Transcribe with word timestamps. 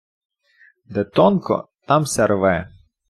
Де 0.85 1.03
тонко, 1.15 1.67
там 1.87 2.01
ся 2.05 2.27
рве. 2.27 2.57